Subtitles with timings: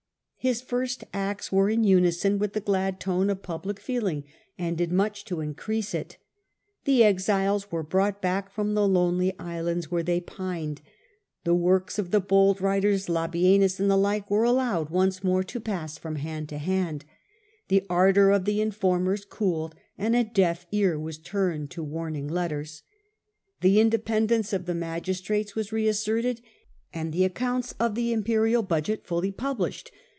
[0.43, 4.23] His first acts were in unison with the glad tone of public feeling,
[4.57, 6.17] and did much to in crease it.
[6.85, 10.81] The exiles were brought back return of the from the lonely islands where they pined;
[11.43, 15.43] the wiles, works of the bold writers, Labienus and the like, were allowed once more
[15.43, 17.05] to pass from hand to hand;
[17.67, 21.31] the ardour of the informers cooled, and a deaf ear was ^.,.,,.,, and Signs of
[21.31, 22.81] turned to warning letters;
[23.59, 26.41] the independence brighter of the magistrates was re asserted,
[26.91, 29.91] and the accounts of the imperial budget fully published.